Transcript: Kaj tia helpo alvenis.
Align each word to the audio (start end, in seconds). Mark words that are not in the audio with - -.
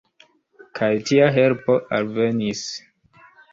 Kaj 0.79 0.89
tia 1.09 1.27
helpo 1.37 1.77
alvenis. 2.01 2.67